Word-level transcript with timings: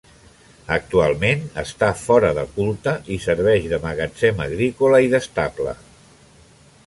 Actualment 0.77 1.43
està 1.63 1.89
fora 2.03 2.31
de 2.37 2.45
culte, 2.55 2.95
i 3.15 3.19
serveix 3.27 3.67
de 3.73 3.79
magatzem 3.85 4.43
agrícola 4.49 5.05
i 5.09 5.13
d'estable. 5.15 5.77